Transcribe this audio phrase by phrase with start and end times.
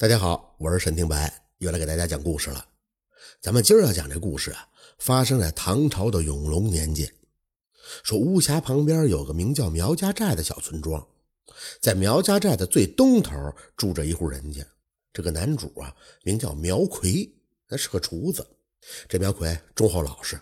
[0.00, 2.64] 大家好，我是沈听白，又来给大家讲故事了。
[3.40, 4.68] 咱们今儿要讲这故事啊，
[5.00, 7.12] 发生在唐朝的永隆年间。
[8.04, 11.04] 说巫峡旁边有个名叫苗家寨的小村庄，
[11.80, 14.64] 在苗家寨的最东头住着一户人家。
[15.12, 15.92] 这个男主啊，
[16.22, 17.28] 名叫苗奎，
[17.68, 18.46] 那是个厨子。
[19.08, 20.40] 这苗奎忠厚老实。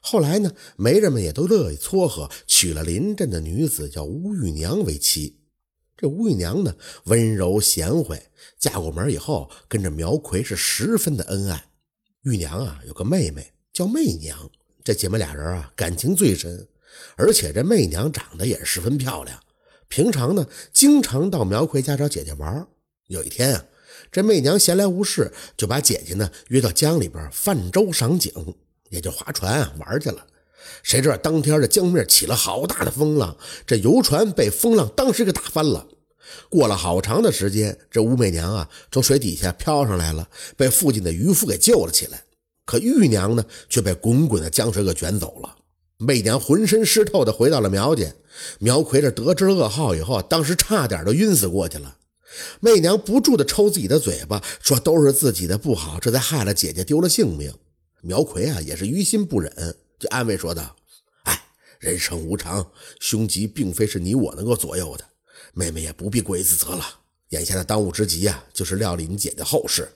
[0.00, 5.39] 后来呢，媒人们也都乐意撮合，娶了邻镇的女子叫巫玉娘为妻。
[6.00, 6.74] 这吴玉娘呢，
[7.04, 8.18] 温柔贤惠，
[8.58, 11.62] 嫁过门以后，跟着苗奎是十分的恩爱。
[12.22, 14.50] 玉娘啊，有个妹妹叫媚娘，
[14.82, 16.66] 这姐妹俩人啊，感情最深。
[17.16, 19.38] 而且这媚娘长得也十分漂亮，
[19.88, 22.66] 平常呢，经常到苗奎家找姐姐玩。
[23.08, 23.66] 有一天啊，
[24.10, 28.32] 这媚娘闲来无事，就把姐姐呢约到江里边泛舟赏景，
[28.88, 30.26] 也就划船啊玩去了。
[30.82, 35.86] 谁知道当天这江面起了好大的风浪，这游船被风浪当时给打翻了。
[36.48, 42.22] 过了好长的时间，这吴媚娘啊从水底下飘上来了，被附近的渔夫给救了起来。
[42.64, 45.56] 可玉娘呢却被滚滚的江水给卷走了。
[45.98, 48.12] 媚娘浑身湿透的回到了苗家。
[48.60, 51.96] 苗奎这得知噩耗以后，当时差点都晕死过去了。
[52.60, 57.52] 媚娘不住的抽自己的嘴巴，说都是自己的不好，这才害了姐姐丢了性命。
[58.02, 59.76] 苗奎啊也是于心不忍。
[60.00, 60.74] 就安慰说道
[61.24, 61.40] ：“哎，
[61.78, 65.04] 人生无常，凶吉并非是你我能够左右的。
[65.52, 66.84] 妹妹也不必过于自责了。
[67.28, 69.88] 眼下的当务之急啊，就是料理你姐姐后事。”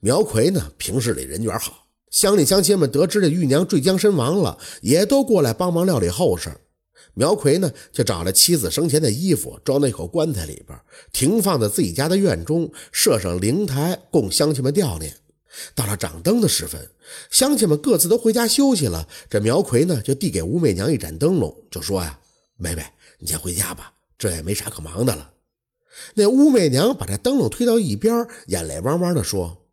[0.00, 6.52] 苗奎呢，平日里人缘好，乡里乡亲们得知这玉娘坠江身亡了，也都过来帮忙料理后事。
[7.14, 10.78] 苗奎呢，就找了妻子生前的衣服，装在一口棺材里边，
[11.12, 15.16] 停放在自己家的院中，设上灵台，供乡亲们吊念。
[15.74, 16.90] 到了掌灯的时分，
[17.30, 19.08] 乡亲们各自都回家休息了。
[19.30, 22.18] 这苗奎呢，就递给武媚娘一盏灯笼，就说：“呀，
[22.56, 22.84] 妹妹，
[23.18, 25.32] 你先回家吧，这也没啥可忙的了。”
[26.14, 29.66] 那武媚娘把这灯笼推到一边，眼泪汪汪的说：“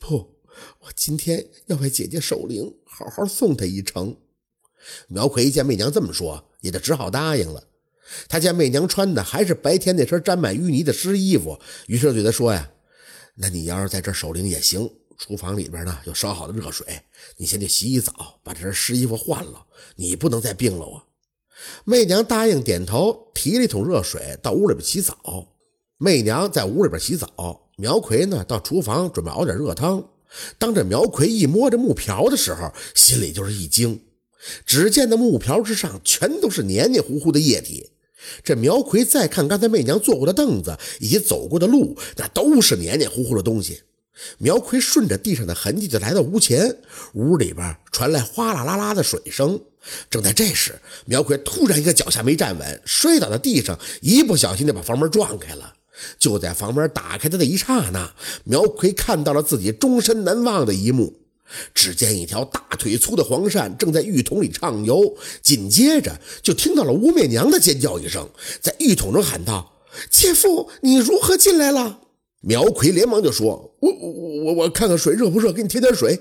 [0.00, 0.16] 不，
[0.80, 4.16] 我今天要为姐姐守灵，好好送她一程。”
[5.08, 7.62] 苗奎一见媚娘这么说，也就只好答应了。
[8.28, 12.70] 他见媚娘穿的还是白天那身沾满淤泥的湿衣服，于是对她说：“呀，
[13.36, 14.90] 那你要是在这守灵也行。”
[15.24, 16.84] 厨房里边呢有烧好的热水，
[17.36, 19.64] 你先去洗洗澡，把这身湿衣服换了。
[19.94, 21.04] 你不能再病了啊！
[21.84, 25.46] 媚娘答应，点头，提了一桶热水到屋里边洗澡。
[25.96, 30.04] 媚娘在屋里边洗澡，苗奎呢到厨房准备熬点热汤。
[30.58, 34.02] 当这苗奎一摸这木瓢的时候，心里就是一惊。
[34.66, 37.90] 只见那木瓢之上全都是黏黏糊糊的液体。
[38.42, 43.82] 这苗奎再看刚才媚娘坐过的凳子以及走过的路，那都是黏黏糊糊的东西。
[44.38, 46.78] 苗奎顺着地上的痕迹就来到屋前，
[47.14, 49.60] 屋里边传来哗啦啦啦的水声。
[50.08, 55.74] 正在这时，苗奎突然一个脚下没站稳，摔倒在地上，一不小心就把房门撞开了。
[56.18, 58.14] 就在房门打开的那一刹那，
[58.44, 61.14] 苗奎看到了自己终身难忘的一幕：
[61.74, 68.28] 只见一条大腿粗的黄鳝正在浴桶里畅游，紧接着就听到了吴媚娘的尖叫一声，
[68.60, 69.72] 在浴桶中喊道
[70.10, 72.00] ：“姐夫，你如何进来了？”
[72.42, 74.10] 苗奎连忙就说：“我我
[74.44, 76.18] 我我看看水热不热，给你添点水。”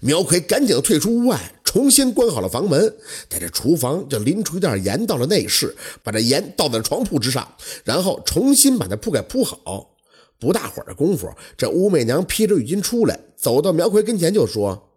[0.00, 2.94] 苗奎赶紧退出屋外，重新关好了房门，
[3.28, 9.90] 在这厨房就拎出一袋盐到了内室，把这盐倒在床铺之上，然后重新把那铺盖铺好。
[10.38, 14.90] 不大会儿的功夫，这武媚娘披着浴巾出来，走到苗奎跟前就说：“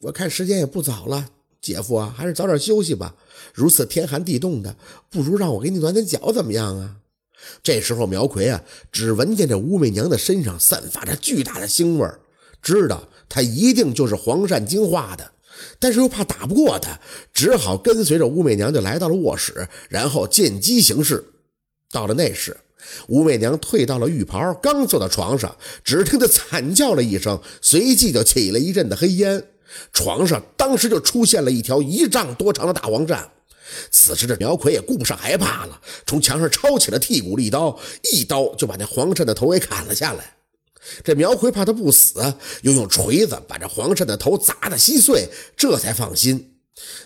[0.00, 1.28] 我看时间也不早了，
[1.60, 3.14] 姐夫啊，还是早点休息吧。
[3.52, 4.76] 如此天寒地冻的，
[5.10, 6.96] 不如让我给你暖暖脚，怎么样啊？”
[7.62, 12.08] 这时候，苗奎啊，只闻见这吴媚娘的身上散发着巨大的腥味
[12.62, 15.32] 知道她一定就是黄鳝精化的，
[15.78, 16.98] 但是又怕打不过她，
[17.32, 21.24] 只好跟随着吴媚娘就来到了卧室，然后见机行事。
[21.92, 22.56] 到了内室，
[23.08, 29.44] 吴媚娘退到了浴袍，刚坐到床上，只听得惨叫了一声，随即就起了一阵的黑烟，
[29.92, 33.24] 床上当时就出现了一条一丈多长的大黄鳝。
[33.90, 37.78] 此时，这苗奎也顾不上害怕了，从墙上抄起了剔骨利刀，
[38.12, 40.34] 一刀就把那黄鳝的头给砍了下来。
[41.02, 46.52] 这苗奎怕他不死，又用锤子把这黄鳝的头砸得稀碎，这才放心。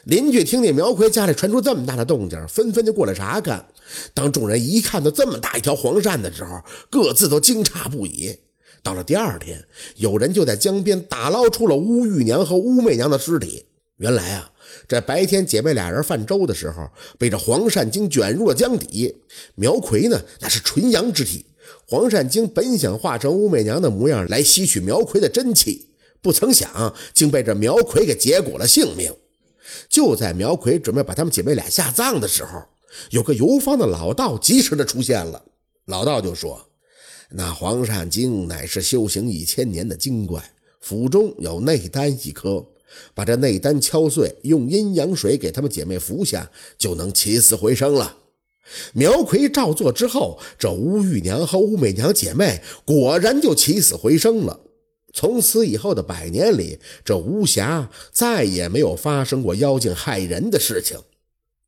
[0.05, 3.67] 邻居听见苗奎家里传出这么大的动静，纷纷就过来查看。
[4.13, 6.61] 当众人一看到这么大一条黄鳝的时候，
[6.91, 8.37] 各自都惊诧不已。
[8.83, 9.65] 到了第二天，
[9.97, 13.65] 有人就在江边打捞出了乌玉娘和乌媚娘的尸体。
[13.97, 14.51] 原来啊。
[14.89, 16.89] 这白天姐妹俩人泛舟的时候，
[17.19, 19.15] 被这黄鳝精卷入了江底。
[19.55, 21.47] 苗奎呢，那是纯阳之体，
[21.87, 25.91] 黄鳝精本想化成乌媚娘的模样来吸取苗奎的真气，
[26.21, 29.15] 不曾想竟被这苗奎给结果了性命。
[29.89, 32.63] 就在苗奎准备把他们姐妹俩下葬的时候，
[33.11, 35.45] 有个游方的老道及时的出现了。
[35.87, 36.69] 老道就说
[37.31, 40.43] ：“那黄鳝精乃是修行一千年的精怪，
[40.81, 42.65] 腹中有内丹一颗，
[43.15, 48.19] 把这内丹敲碎，用阴阳水给他们姐妹服下，就能起死回生了。
[48.93, 54.61] 苗奎照做之后，这吴玉娘和吴美娘姐妹果然就起死回生了。
[55.13, 61.01] 从此以后的百年里，这巫峡再也没有发生过妖精害人的事情。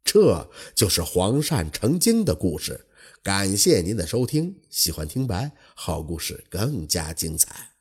[0.05, 2.87] 这就是黄鳝成精的故事。
[3.25, 7.72] 感谢您的收听，喜欢听白好故事更加精彩。